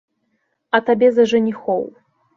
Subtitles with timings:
[0.77, 1.87] А табе за жаніхоў.